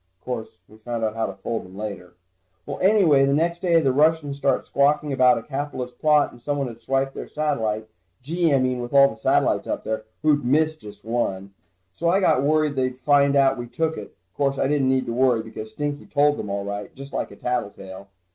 Course, 0.21 0.57
we 0.67 0.77
found 0.79 1.03
out 1.03 1.13
how 1.15 1.27
to 1.27 1.35
fold 1.35 1.63
them 1.63 1.77
later. 1.77 2.15
Well, 2.65 2.79
anyway 2.79 3.23
the 3.23 3.35
next 3.35 3.61
day, 3.61 3.79
the 3.79 3.93
Russians 3.93 4.37
started 4.37 4.65
squawking 4.65 5.13
about 5.13 5.37
a 5.37 5.43
capitalist 5.43 5.99
plot, 5.99 6.31
and 6.31 6.41
someone 6.41 6.67
had 6.67 6.81
swiped 6.81 7.13
their 7.13 7.27
satellite. 7.27 7.87
Gee, 8.23 8.51
I 8.51 8.57
mean 8.57 8.79
with 8.79 8.95
all 8.95 9.09
the 9.09 9.15
satellites 9.15 9.67
up 9.67 9.83
there, 9.83 10.05
who'd 10.23 10.43
miss 10.43 10.75
just 10.75 11.05
one? 11.05 11.53
So 11.93 12.09
I 12.09 12.19
got 12.19 12.41
worried 12.41 12.71
that 12.77 12.81
they'd 12.81 12.97
find 12.99 13.35
out 13.35 13.57
that 13.57 13.59
we 13.59 13.67
took 13.67 13.95
it. 13.95 14.15
Course, 14.35 14.57
I 14.57 14.65
didn't 14.67 14.89
need 14.89 15.05
to 15.05 15.13
worry, 15.13 15.43
because 15.43 15.71
Stinky 15.71 16.07
told 16.07 16.37
them 16.39 16.49
all 16.49 16.65
right, 16.65 16.91
just 16.95 17.13
like 17.13 17.29
a 17.29 17.35
tattletale. 17.35 18.07